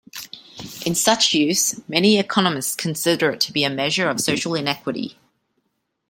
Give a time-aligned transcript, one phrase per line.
[0.83, 5.19] In such use, many economists consider it to be a measure of social inequality.